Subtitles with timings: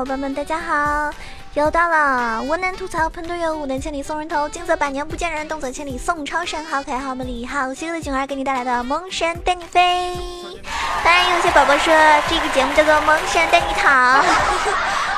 [0.00, 1.12] 伙伴们，大家好！
[1.52, 10.16] 又到了我能吐槽喷队友，武能千里送人头，金则百年不见人，动则千里送超神，好可爱好美丽好邪恶的囧儿给你带来的萌神带你飞。
[11.04, 11.92] 当然，有些宝宝说
[12.30, 14.24] 这个节目叫做萌神带你躺。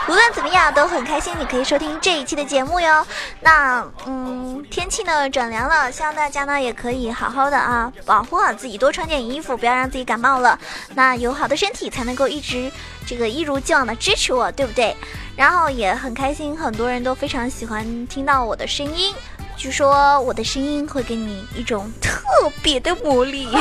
[0.09, 3.07] 无论怎么样都很开心，你可以收听这一期的节目哟。
[3.41, 10.59] 那嗯，天气呢转凉了，希望大家呢也可以好好的啊，保护好自己，多穿点衣服，不要让自己感冒了。
[10.95, 12.71] 那有好的身体才能够一直
[13.07, 14.97] 这个一如既往的支持我，对不对？
[15.37, 19.15] 然后也很开心，很多人都非常喜欢听到我的声音，
[19.57, 22.21] 据说我的声音会给你一种特
[22.61, 23.49] 别的魔力。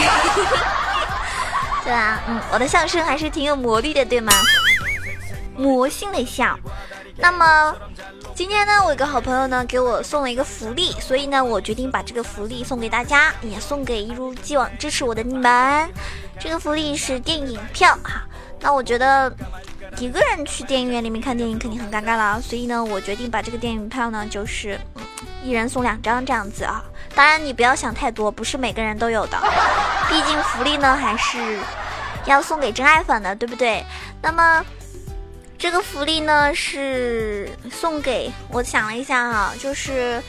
[1.83, 4.33] 对啊，嗯，我的笑声还是挺有魔力的，对吗？
[5.55, 6.57] 魔性的笑。
[7.17, 7.75] 那么
[8.33, 15.89] 今天呢，我有个好朋友呢给我送了一个福利，所以呢，我决定把这个福利送给大家，也送给一如既往支持我的你们。
[16.39, 18.23] 这个福利是电影票哈。
[18.59, 19.31] 那我觉得
[19.97, 24.79] 一个人去电影院里面看电影肯定很尴尬了，所以呢，我决定把这个电影票呢，就是
[25.43, 26.83] 一人送两张这样子啊。
[27.13, 29.37] 当然你不要想太多，不是每个人都有的，
[30.09, 31.59] 毕竟福利呢还是
[32.25, 33.85] 要送给真爱粉的，对不对？
[34.21, 34.65] 那么。
[35.61, 40.19] 这个福利呢是送给我想了一下哈，就是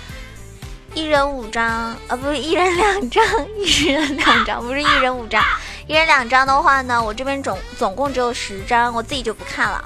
[0.94, 1.66] 一人五张
[2.06, 3.24] 啊，不是一人两张，
[3.56, 5.42] 一人两张，不是一人五张，
[5.86, 9.82] 一人两张的话呢，我这边总总共只有十张，我自己就不看了，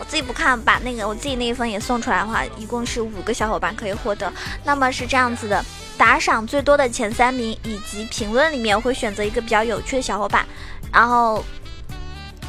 [0.00, 4.32] 我自己不看，把那个我自己那一份也送出来的话，一共是五个小伙伴可以获得。
[4.64, 5.64] 那么是这样子的，
[5.96, 10.44] 打赏最多的前三名以及评论里面会选择一个比较有趣的小伙伴，
[10.92, 11.44] 然后，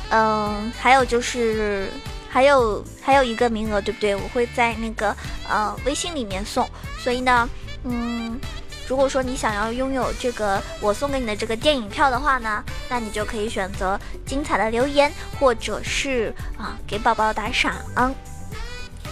[0.09, 1.87] 嗯，还有就是。
[2.33, 4.15] 还有还有一个名额，对不对？
[4.15, 5.15] 我会在那个
[5.47, 6.67] 呃微信里面送，
[6.97, 7.47] 所以呢，
[7.83, 8.39] 嗯，
[8.87, 17.75] 如果说你想要拥有这个我送给你的这个电影票的话呢，那你就可以选择精彩的留言，或者是啊给宝宝打赏，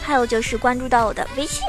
[0.01, 1.63] 还有就是关注到我的微信。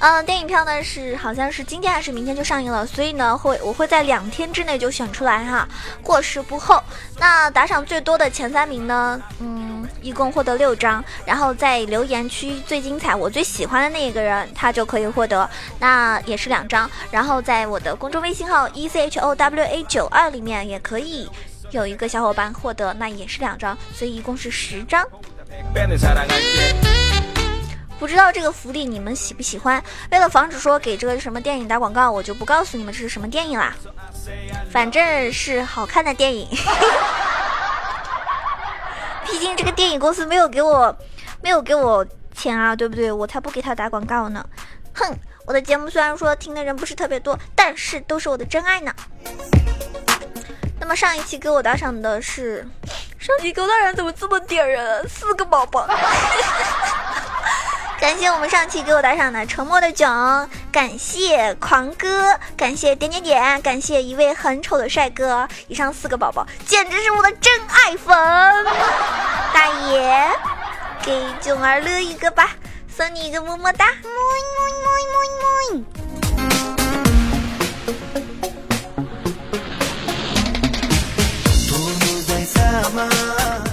[0.00, 5.68] 嗯，电影票呢是好像是今天还是明天就上映了，所以呢会我会在两天之内就选出来哈，
[6.02, 6.80] 过时不候。
[7.18, 15.50] 那打赏最多的前三名呢，嗯，一共获得六张，然后在留言区最精彩我最喜欢的那一个人，他就可以获得，
[15.80, 16.88] 那也是两张。
[17.10, 21.28] 然后在我的公众微信号 e c h o w a 九二里面也可以
[21.72, 25.04] 有一个小伙伴获得，那也是两张，所以一共是十张。
[27.98, 29.82] 不知道这个福利你们喜不喜欢？
[30.10, 33.74] 为了防止说给这个什么电影打广告，我就不告诉你们这是什么电影啦。
[34.70, 36.48] 反正是好看的电影。
[39.26, 40.96] 毕竟这个电影公司没有给我，
[41.42, 43.10] 没有给我钱啊，对不对？
[43.12, 44.44] 我才不给他打广告呢。
[44.94, 48.94] 哼，我的节目虽然说听的人不是特别多，但是都是我的真爱呢。
[50.80, 52.66] 那么上一期给我打赏的是，
[53.18, 55.06] 上期给我打赏怎么这么点人？
[55.08, 55.86] 四个宝宝。
[58.00, 65.48] 感谢我们上期给我打赏的沉默的囧，感谢狂哥，感谢点点点，感谢一位很丑的帅哥。
[65.66, 68.16] 以上四个宝宝简直是我的真爱粉，
[69.52, 70.30] 大爷，
[71.04, 72.50] 给囧儿乐一个吧，
[72.96, 74.10] 送你一个么么哒，么么
[74.82, 74.94] 么
[82.94, 83.08] 么么。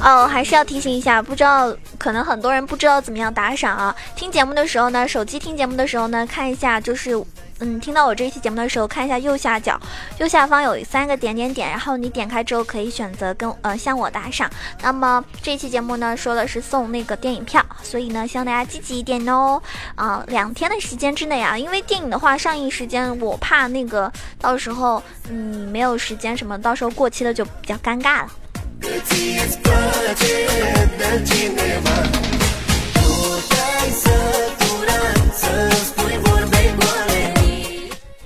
[0.04, 3.96] 哦，还是要提醒一下，不知道可能很多人不知道怎么样打赏啊。
[4.16, 7.20] 听节目的时候呢，手机听节目的时候呢，看一下就是，
[7.58, 9.82] 嗯，听到我这一期节目的时候，看一下右下角，
[10.20, 14.48] 右下方有三个点点点，然后你点开之后可以选择跟呃向我打赏。
[14.84, 19.60] 那么这期节目呢，说的是送那个电影票，所以呢，希望大家积极一点哦。
[19.96, 25.02] 啊，两天的时间之内啊，因为电影的话上映时间，我怕那个到时候
[25.32, 28.30] 嗯没有时间什么，到时候过期了就比较尴尬了。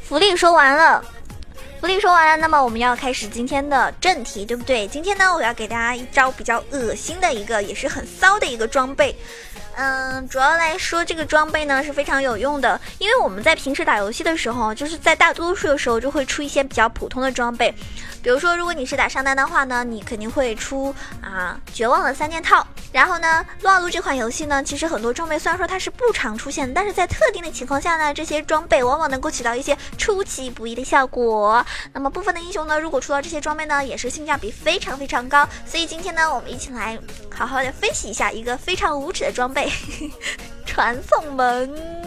[0.08, 1.04] 福利说完了，
[1.80, 4.88] 福利说完了，那么我们要开始今天的正题，对不对？
[4.88, 9.16] 今天呢，我要给大家一招比较恶心的一个，也是很骚的一个装备。
[9.82, 17.74] 嗯，主要来说，这个装备呢是非常有用的，因为我们在平时打游戏的时候，就是在大多数的时候就会出一些比较普通的装备。
[18.22, 22.68] 比如说，如果你是打上单的话呢，你肯定会出啊绝望的三件套。
[22.92, 31.66] 然后呢，撸啊撸这款游戏呢，其实很多装备虽然说它是不常出现，但是在特定的情况下呢，这些装备往往能够起到一些出其不意的效果。
[31.94, 35.48] 那么部分的英雄呢，如果出到这些装备呢，也是性价比非常非常高。
[35.66, 37.00] 所以今天呢，我们一起来
[37.34, 39.69] 好好的分析一下一个非常无耻的装备——
[40.66, 42.00] 传送门。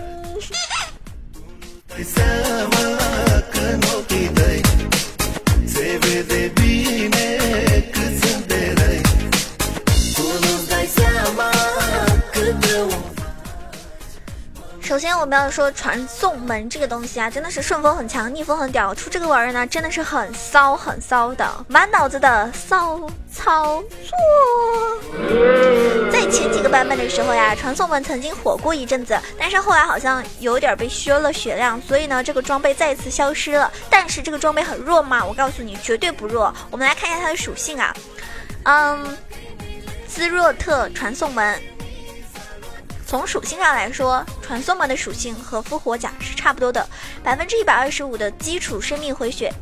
[14.92, 18.94] 首先我们要说传送门这个东西啊，真的是顺风很强，逆风很屌。
[18.94, 23.00] 出这个玩意儿呢，真的是很骚很骚的，满脑子的骚
[23.32, 24.12] 操作。
[26.12, 33.72] 在前几个版本的时候呀，传送门曾经火过一阵子，但是后来好像有点被削了血量，所以呢，这个装备再次消失了。
[33.88, 35.24] 但是这个装备很弱吗？
[35.24, 36.54] 我告诉你，绝对不弱。
[36.70, 37.96] 我们来看一下它的属性啊，
[38.64, 39.16] 嗯，
[40.06, 41.58] 兹若特传送门。
[43.12, 46.88] 从属性上来说，传送门的属性和复活甲是差不多的，
[47.22, 49.52] 百分之一百二十五的基础生命回血，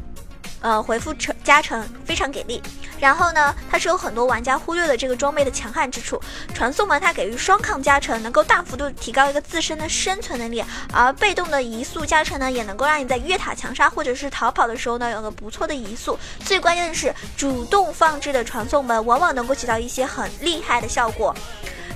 [0.61, 2.63] 呃，回复成加成非常给力。
[3.01, 6.23] 然后呢，它是有很多玩家忽略了这个装备的强悍之处。
[6.55, 16.17] 传送门它给予双抗加成，能够大幅度提高一个自身的生存能力，而被动的移速加成呢，也能够让你在越塔强杀或者是逃跑的时候呢，有个不错的移速。
[16.45, 21.35] 最关键的是，主动放置的传送门往往能够起到一些很厉害的效果。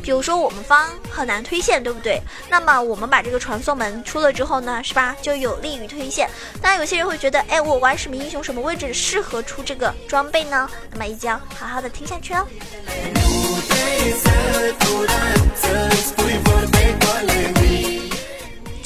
[0.05, 2.21] 比如说我们方很难推线，对不对？
[2.51, 5.17] 那么我们把这个传送门出了之后呢，是吧？
[5.23, 6.29] 就有利于推线。
[6.61, 10.69] 当然有些人会觉得，哎，我玩什么英雄，什么位置适合出这个装备呢？
[10.91, 12.47] 那么一定要好好的听下去哦。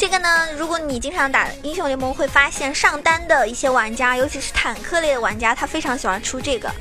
[0.09, 6.73] 这个呢，如果你经常打英雄联盟，会发现上单的一些玩家，尤其是坦克类的玩家，他非常喜欢出这个，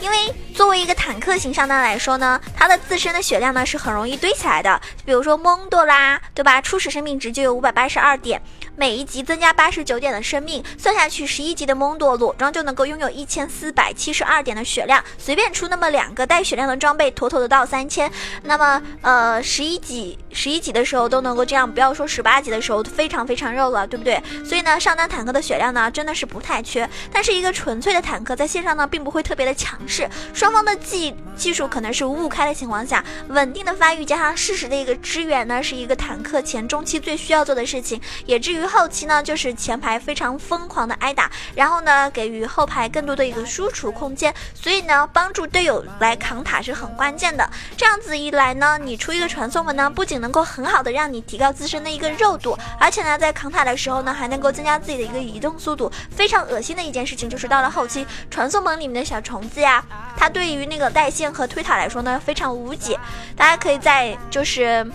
[0.00, 4.78] 因为作为一个坦克型上单来说呢，他的自身的血量呢是很容易堆起来的。
[5.02, 6.60] 比如说蒙多啦，对吧？
[6.60, 8.38] 初始生命值就有五百八十二点。
[8.76, 18.10] 每一级增加八十九点的生命，算下去十一级的蒙多裸装就能够拥有一千四百七十二点的血量，随便出那么两个带血量的装备，妥妥的到三千。
[18.42, 24.20] 那么，呃，十一级十一级的时候都能够这样，不要说十八级的时候非常非常肉了，对不对？
[24.44, 38.63] 所以呢，上单坦克的血量呢真的是不太缺，但是一个纯粹的坦克在线上呢并不会特别的强势，双方的技技术可能是五五开的情况下，稳定的发育加上适时的一个支援呢，是一个坦克前中期最需要做的事情，也至于。
[38.66, 47.48] 后期呢，就是前排非常疯狂的挨打，然后呢，给予后排更多的一个输出空间，所以呢，帮助队友来扛塔是很关键的。
[47.76, 55.90] 这样子一来呢，你出一个传送门呢，不仅能够很好的让你提高自身的一个肉度，而且呢，在扛塔的时候呢，还能够增加自己的一个移动速度。
[56.10, 59.84] 非常恶心的一件事情就是到了后期，传送门里面的小虫子呀，
[60.16, 62.98] 它对于那个带线和推塔来说呢，非常无解。
[63.36, 64.86] 大家可以在就是，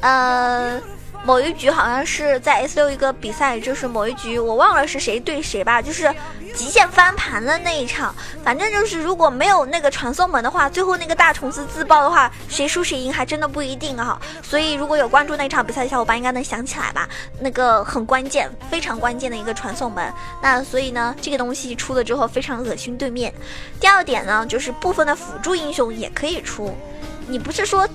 [0.00, 0.80] 呃。
[1.28, 6.10] 某一局好像是在 S 六一个比赛，就是某一局我忘了是谁对谁吧，就是
[6.54, 8.14] 极限翻盘的那一场。
[8.42, 14.18] 反正就是如果没有那个传送门的话，最后那个大虫子自爆的话，谁输谁赢还真的不一定啊。
[14.42, 17.06] 所以如果有关注那场比赛的小伙伴，应该能想起来吧？
[17.40, 20.10] 那个很关键，非常关键的一个传送门。
[20.40, 23.30] 那所以呢，这个东西出了之后非常恶心对面。
[23.78, 26.74] 第二点呢，就是部分的辅助英雄也可以出，
[27.26, 27.86] 你不是说。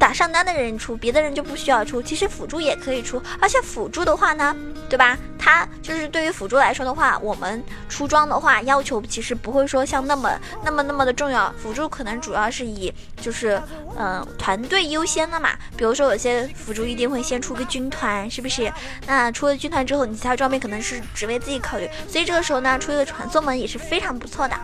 [0.00, 2.00] 打上单的人出，别的人就不需要出。
[2.00, 4.56] 其实辅助也可以出，而且辅助的话呢，
[4.88, 5.16] 对吧？
[5.38, 10.30] 它就是对于辅助来说的话，我们出装的话要求其实不会说像那么
[10.64, 11.52] 那么那么的重要。
[11.58, 13.60] 辅助可能主要是以就是
[13.98, 15.50] 嗯团队优先的嘛。
[15.76, 18.72] 比如说有些辅助一定会先出个军团，是不是？
[19.06, 21.86] 那出了军团之后，你其他装备可能是只为自己考虑。
[22.08, 24.56] 所以这个时候呢，出一个传送门也是非常不错的。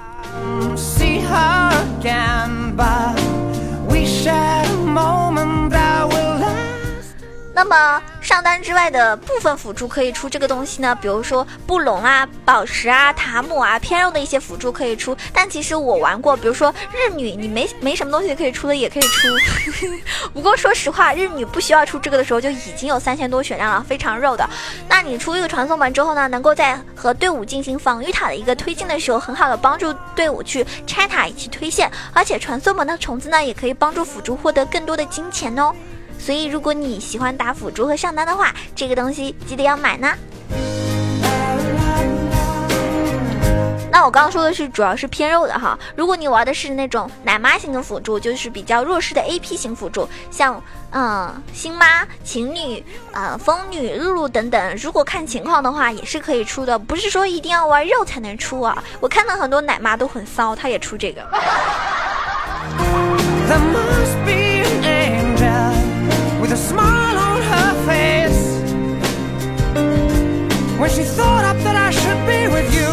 [7.57, 10.95] 那么上单之外的部分辅助可以出这个东西呢？
[11.01, 15.17] 比如说布隆啊、宝石啊、塔姆啊，偏肉的一些辅助可以出。
[15.33, 19.29] 但其实我玩过，比如说日女，你没 没什么东西可以出的也可以出。
[20.35, 24.47] 不过说实话，日女不需要出这个的时候就已经有三千多血量了，非常肉的。
[24.87, 31.91] 那你出一个传送门之后呢，能够在和队伍进行防御塔的一个推进的时候，很好的帮助队伍去拆塔以及推线。
[32.13, 35.75] 而且传送门的虫子呢，也可以帮助辅助获得更多的金钱哦。
[36.19, 40.13] 所以，如果你喜欢打辅助和上单的话，这个东西记得要买呢。
[43.91, 45.79] 那我刚刚说的是主要是偏肉的哈。
[45.97, 56.79] 如果你玩的是那种奶妈型的辅助，就是比较弱势的 AP 型辅助，像嗯星妈、情侣、呃风女、露露等等，如果看情况的话，也是可以出的。
[56.79, 58.85] 不是说一定要玩肉才能出啊。
[59.01, 61.27] 我看到很多奶妈都很骚，她也出这个。
[66.49, 68.61] To smile on her face.
[70.79, 72.87] When she thought up that i should be with you.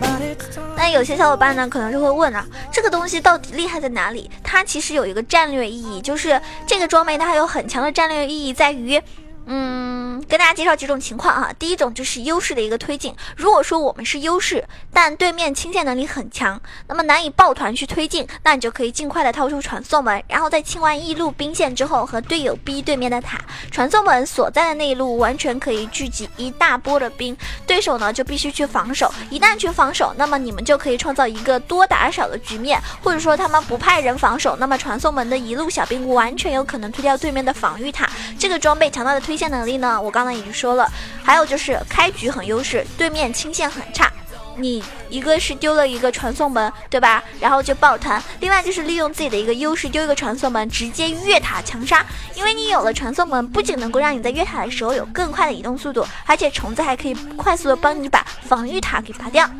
[0.00, 4.30] But it don't 那有些小伙伴呢可能就会问了这个东西到底厉害在哪里？
[4.42, 9.00] 它其实有一个战略意义就是这个装备它有很强的战略意义在于
[9.46, 11.52] 嗯，跟大家介绍几种情况啊。
[11.58, 13.14] 第一种就是优势的一个推进。
[13.36, 16.58] 如果说我们是优势，但对面清线能力很强，
[16.88, 23.38] 那么难以抱团去推进，那你就可以尽快的掏出传送门，然后在清完一路兵线之后，和队友逼对面的塔。
[23.70, 27.36] 传送门所在的那一路完全可以聚集一大波的兵，
[27.66, 29.12] 对手呢就必须去防守。
[29.28, 38.08] 一旦去防守，那么你们就可以创造一个多打少的局面，或者说他们不派人防守，那么传送门的一路小兵完全有可能推掉对面的防御塔。
[38.38, 39.33] 这个装备强大的推。
[39.34, 40.00] 推线能力呢？
[40.00, 40.88] 我刚才已经说了，
[41.24, 44.08] 还有就是开局很优势，对面清线很差，
[44.56, 47.20] 你一个是丢了一个传送门，对吧？
[47.40, 52.06] 然后就抱团，另外就是利用自己的一个优势丢一个传送门，直接越塔强杀。
[52.36, 59.50] 因为你有了传送门，不仅能够让你在越塔的时候有更快的移动速度，而且虫子还可以快速的帮你把防御塔给拔掉。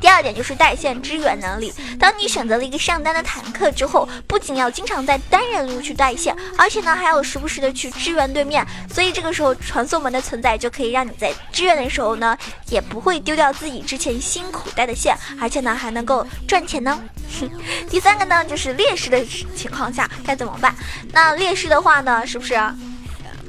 [0.00, 1.72] 第二点就是带线支援能力。
[1.98, 8.66] 当你选择了一个上单的坦克之后，不仅要经常在单人路去带线，而且呢还要时不时的去支援对面。
[8.92, 12.36] 所以这个时候传送门的存在就可以让你在支援的时候呢，
[12.68, 16.98] 也不会丢掉自己之前辛苦带的线，而且呢还能够赚钱呢。
[17.88, 20.74] 第三个呢就是劣势的情况下该怎么办？
[21.12, 22.54] 那劣势的话呢，是不是？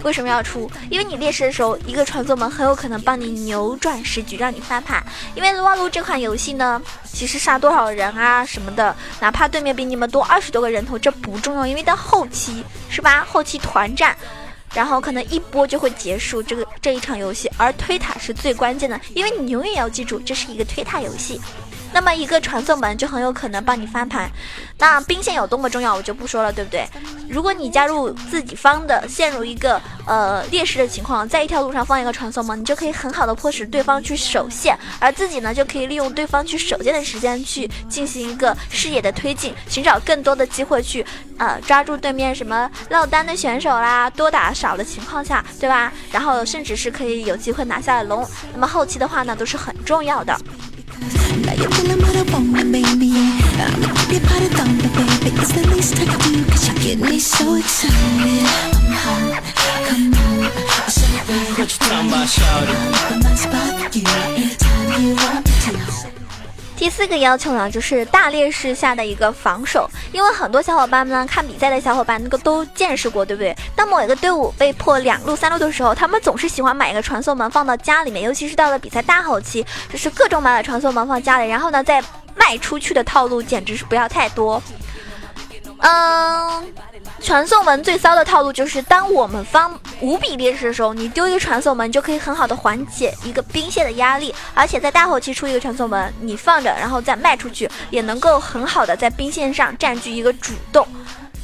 [0.04, 0.70] 为什么要出？
[0.90, 5.04] 因为你劣势的时候，一个传送门很有可能帮你扭转时局，让你翻盘。
[5.36, 6.82] 因为撸啊撸这款游戏呢，
[7.12, 13.26] 其实杀多少人啊什么的，哪怕对面比你们多二十多个人头，这不重要，因为到后期是吧？
[13.30, 14.16] 后期团战，
[14.74, 21.40] 然后可能一波就会结束这个这一场游戏，而推塔是最关键的，因为你永远要记住，这是一个推塔游戏。
[21.94, 24.30] 那么一个传送门就很有可能帮你翻盘，
[24.78, 26.88] 那兵线有多么重要，我就不说了，对不对？
[27.30, 41.06] 如果你加入自己方的陷入一个呃劣势的情况，在一条路上放一个传送门，你就可以很好的迫使对方去守线，而自己呢就可以利用对方去守线的时间去进行一个视野的推进，寻找更多的机会去
[41.38, 45.92] 呃抓住对面什么落单的选手啦，多打少的情况下，对吧？
[46.12, 50.38] 然后甚至是可以有机会拿下龙，那么后期的话呢都是很重要的。
[51.46, 53.08] Now you're feeling what I want, baby.
[53.08, 53.66] Yeah.
[53.74, 55.36] I'ma give you body thunder, baby.
[55.42, 57.98] It's the least I can do, cause you get me so excited.
[57.98, 59.44] I'm hot,
[59.88, 60.90] come on.
[60.90, 62.76] So what you're talking about, shawty?
[63.12, 66.31] I'm not spot you, anytime you want me to.
[66.82, 69.88] 第四个要求呢，就是大劣势下的一个防守。
[70.12, 73.56] 因为很多小伙伴们呢，看比赛的小伙伴那个都见识过，对不对？
[73.76, 82.04] 当某一个队伍被迫两路三路的时候，他们总是喜欢买一个传送门放到家里面，尤其是到了比赛大后期，就是各种买了传送门放家里，然后呢再
[82.36, 84.60] 卖出去的套路简直是不要太多。
[85.78, 86.66] 嗯。
[87.24, 100.86] 传送门最骚的套路就是，当我们方无比劣势的时候，你丢一个传送门就可以很好的缓解一个兵线的压力，而且在大后期出一个传送门，你放着然后再卖出去，也能够很好的在兵线上占据一个主动，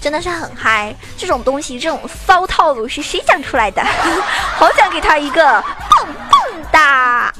[0.02, 0.94] 真的是很嗨。
[1.16, 3.82] 这种东西，这种骚套路是谁想出来的？
[4.58, 6.42] 好想给他一个棒棒
[6.72, 7.34] 哒！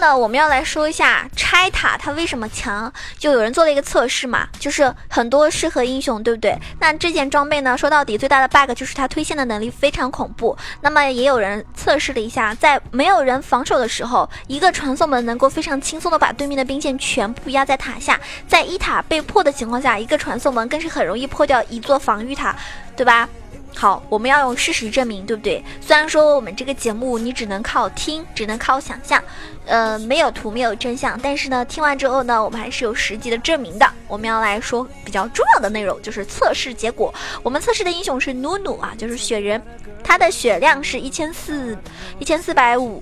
[0.00, 2.92] 那，我们要来说一下拆塔它为什么强。
[3.18, 6.56] 就有人做了一个测试嘛，就是很多适合英雄，对不对？
[6.78, 10.56] 那这件装备呢，说到底最大的 bug 就是它推线的能力非常恐怖。
[10.80, 18.18] 那么也有人测试了一下，在没有人防守的时候，一个传送门能够非常轻松的把对面的兵线全部压在塔下。
[18.46, 22.54] 在一塔被破的情况下，一个传送门更是很容易破掉一座防御塔，
[22.96, 23.28] 对吧？
[23.74, 25.62] 好，我们要用事实证明，对不对？
[25.80, 29.22] 虽然说我们这个节目你只能靠听，只能靠想象，
[29.66, 33.88] 呃，没有图，没有真相，但是呢，听完之后呢，我们还是有实际的证明的。
[34.08, 37.14] 我们要来说比较重要的内容，就是测试结果。
[37.42, 39.62] 我们测试的英雄是努努啊，就是雪人，
[40.02, 41.78] 他的血量是一千四，
[42.18, 43.00] 一千四百五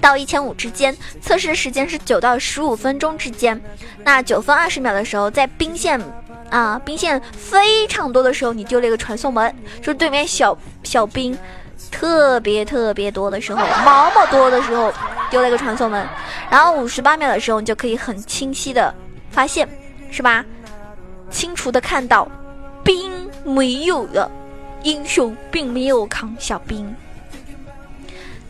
[0.00, 3.60] 到一千五之间，测试时间是九到十五分钟之间。
[4.02, 6.00] 那九分二十秒的时候，在兵线。
[6.52, 11.36] 啊，兵线非常多的时候，你丢了一个传送门，就是对面小小兵
[11.90, 14.92] 特别特别多的时候，毛毛多的时候，
[15.30, 16.06] 丢了一个传送门，
[16.50, 18.94] 然后五十八秒的时候，你就可以很清晰的
[19.30, 19.66] 发现，
[20.10, 20.44] 是吧？
[21.30, 22.28] 清楚的看到
[22.84, 23.10] 兵
[23.44, 24.30] 没有了，
[24.82, 26.94] 英雄并没有扛小兵，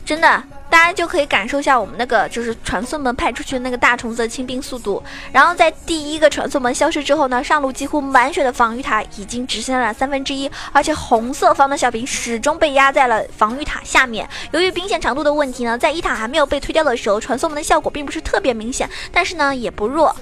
[0.04, 0.42] 真的。
[0.72, 5.02] 大家就可以感受一下我们那个就是传送门派出去的那个大虫子的清兵速度。
[5.30, 14.26] 然后在第一个传送门消失之后呢，上路几乎满血的防御塔已经只剩下了三分之一，而且红色方的小兵始终被压在了防御塔下面。
[14.52, 20.16] 由于兵线长度的问题呢，在一塔还没有被推掉的时候，传送门的效果并不是特别明显，但是呢也不弱。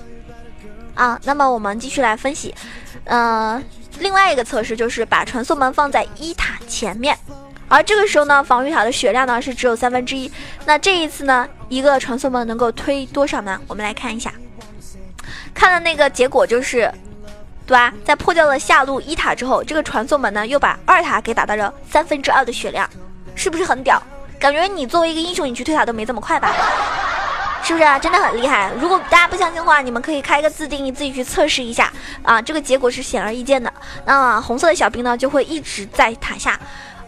[0.97, 2.53] 啊，那么我们继续来分析，
[3.05, 3.63] 呃。
[3.99, 7.15] 另外一个测试就是把传送门放在一塔前面，
[7.71, 10.31] 而这个时候呢，防御塔的血量呢是只有三分之一。
[10.67, 13.61] 那这一次呢，一个传送门能够推多少呢？
[13.69, 14.33] 我们来看一下，
[15.55, 16.93] 看的那个结果就是，
[17.65, 17.93] 对吧？
[18.05, 22.91] 在破掉了下路一塔之后，这个传送门呢又把二塔给打到了三分之二的血量，
[23.37, 24.03] 是不是很屌？
[24.41, 26.53] 感觉你作为一个英雄，你去推塔都没这么快吧？
[27.63, 27.99] 是不是啊？
[27.99, 28.73] 真的很厉害。
[28.81, 32.41] 如果大家不相信的话，你们可以开一个自定义，自己去测试一下啊。
[32.41, 33.73] 这个结果是显而易见的。
[34.07, 36.59] 那红色的小兵呢，就会一直在塔下，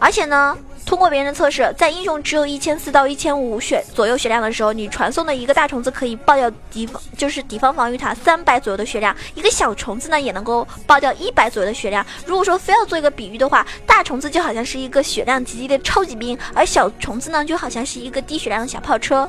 [0.03, 9.15] 而且呢，通过别人的测试，在英雄只有一千四到一千五血左右血量的时候，你传送的一个大虫子可以爆掉敌方，就是敌方防御塔三百左右的血量。
[9.33, 12.05] 一个小虫子呢，也能够爆掉一百左右的血量。
[12.25, 19.25] 如果说非要做一个比喻的话，大虫子就好像是一个血量极低的超级兵，而小虫子呢，就好像是一个低血量的小炮车。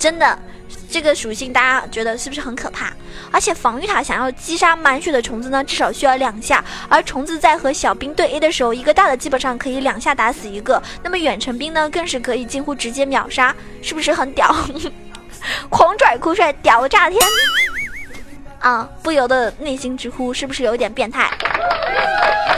[0.00, 0.36] 真的，
[0.90, 2.90] 这个属性大家觉得是不是很可怕？
[3.30, 6.64] 而且防御塔想要击杀满血的虫子呢，至少需要两下。
[6.88, 10.82] 而虫子在和小兵对 A 的时候，一个大的基本上可以两下打死一个。
[11.02, 14.52] 那么远程兵呢，更是可以近乎直接秒杀，是不是很屌？
[15.68, 17.20] 狂拽酷帅，屌炸天！
[18.60, 21.30] 啊，不由得内心直呼，是不是有点变态？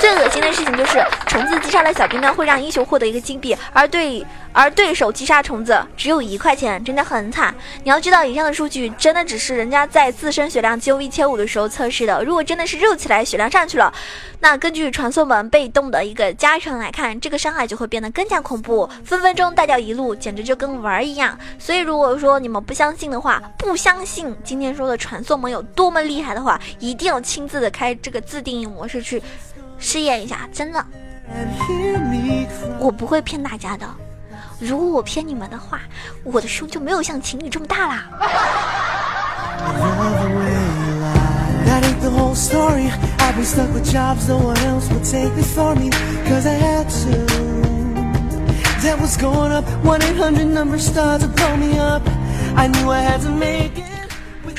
[0.01, 7.55] 最恶心的事情就是，虫子击杀了小兵呢，会让英雄获得一个金币，而对而对手击杀虫子只有一块钱，真的很惨。
[7.85, 12.25] 你要知道，以上的数据真的只是人家在自身血量几乎一千五的时候测试的。
[12.25, 13.93] 如果真的是肉起来，血量上去了，
[14.41, 21.39] 那根据传送门被动的一个加成来看，这个伤害就会变得更加恐怖，分分钟带掉一路，简直就跟玩一样。
[21.61, 29.23] 所以，如果说你们不相信的话，不相信今天说的传送门有多么厉害的话，一定要亲自的开这个自定义模式去。
[29.85, 30.85] 试验一下，真的，
[32.79, 33.85] 我不会骗大家的。
[34.61, 35.81] 如果我骗你们的话，
[36.23, 38.07] 我的胸就没有像情侣这么大啦。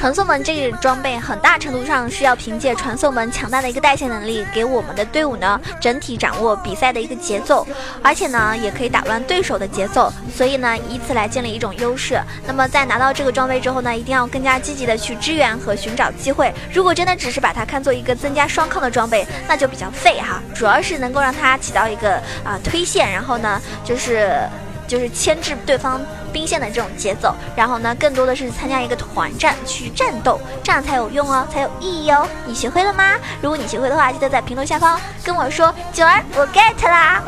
[0.04, 7.66] 传送门这个装备很大程度上是要凭借传送门强大的一个带线能力，给我们的队伍呢整体掌握比赛的一个节奏，
[8.02, 12.22] 而且呢也可以打乱对手的节奏，所以呢以此来建立一种优势。
[12.46, 16.54] 那么在拿到这个装备之后呢，一定要更加积极的去支援和寻找机会。
[16.74, 20.44] 如果真的只是把它看作一个增加双抗的装备，那就比较废哈。
[20.54, 24.38] 主要是能够让它起到一个啊推线，然后呢就是。
[24.86, 26.00] 就是牵制对方
[26.34, 32.28] 兵线的这种节奏，然后呢，更多的是参加一个团战去战斗，这样才有用哦，才有意义哦。
[32.48, 33.13] 你学会了吗？
[33.41, 37.22] 如果你学会的话，记得在评论下方跟我说，九儿我 get 啦。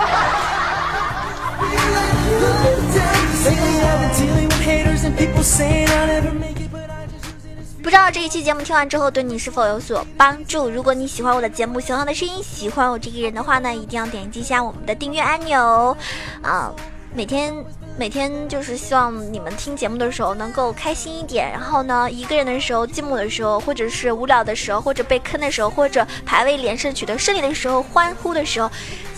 [7.83, 10.67] 不知道这一期节目听完之后对你是否有所帮助？
[10.67, 15.95] 如果你喜欢我的节目，喜欢我的声音，喜欢我这个人的话呢，一定要点击一下我们的订阅按钮
[16.41, 16.71] 啊。
[17.13, 17.53] 每天
[17.97, 28.69] 每天就是希望你们听节目的时候能够开心一点，然后呢，一个人的时候、寂寞的时候，或者是无聊的时候，或者被坑的时候，或者排位连胜取得胜利的时候，欢呼的时候，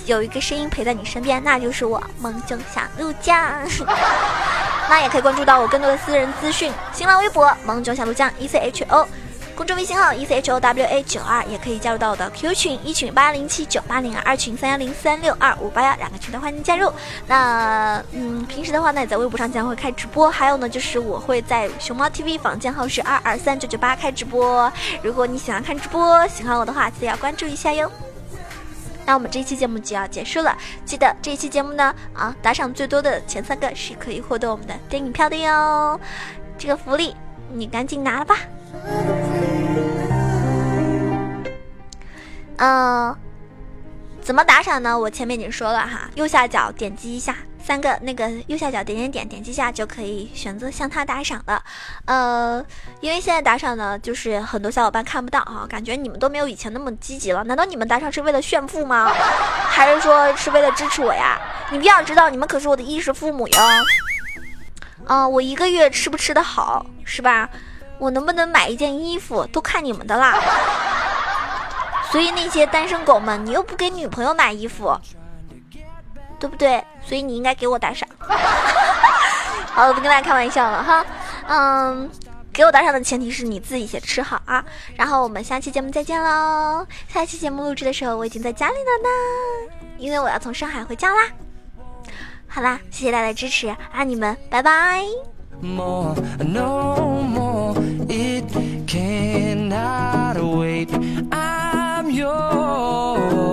[0.05, 3.35] 有一个声音陪在你身边，那就是我萌中小鹿酱。
[4.87, 9.07] 那也可以关注到我更多的私人资讯，新浪微博萌中小鹿酱 E C H O。
[9.57, 16.93] 公众微信号 e c h o w a 九二也可以加入到我的 Q 群，一群八零七九八零二，二群三幺零三六二五八幺，两个群都欢迎加入。
[17.25, 24.71] 那嗯，平时的话呢，在微博上将会开直播，还有呢，就是我会在熊猫 TV 房间号是二二三九九八开直播。
[25.01, 27.91] 如果你喜欢看直播，喜欢我的话，记得要关注一下哟。
[29.07, 35.99] 那我们这一期节目就要结束了，记得这一期节目呢，啊，打赏最多的前三个是可以获得我们的电影票的哟。
[36.59, 37.15] 这个福利
[37.51, 38.37] 你赶紧拿了吧。
[42.57, 43.15] 嗯，
[44.21, 44.97] 怎么打赏呢？
[44.97, 51.61] 我前面已经说了哈，右下角点击一下三个那个右下角点点点，点击一下就可以选择向他打赏了。
[52.05, 52.65] 呃，
[52.99, 57.43] 因为现在打赏呢，就是很多小伙伴看不到哈，感觉你们都没有以前那么积极了。
[57.43, 59.11] 难道你们打赏是为了炫富吗？
[59.69, 61.39] 还是说是为了支持我呀？
[61.69, 63.61] 你们要知道，你们可是我的衣食父母哟。
[65.05, 67.49] 啊，我一个月吃不吃的好是吧？
[67.99, 70.33] 我能不能买一件衣服都看你们的啦。
[72.17, 74.91] 所以那些单身狗们你又不给女朋友买衣服
[76.39, 76.83] 对不对？
[77.05, 78.09] 所以你应该给我打赏。
[79.69, 81.05] 好了不跟大家开玩笑了哈。
[81.47, 82.09] 嗯
[82.51, 84.65] 给我打赏的前提是你自己先吃好啊。
[84.95, 86.87] 然后我们下期节目再见喽。
[87.07, 89.09] 下期节目录制的时候我已经在家里了呢
[89.99, 91.27] 因为我要从上海回家啦。
[92.47, 95.03] 好啦谢谢大家支持爱你们拜拜
[95.61, 96.15] no
[97.21, 97.75] more
[98.09, 98.43] it
[98.87, 100.89] cannot wait.
[101.31, 101.66] I
[102.17, 103.46] yours.